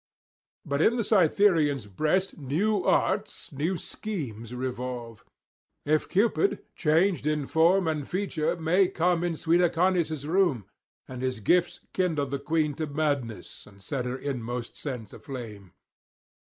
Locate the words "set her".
13.79-14.17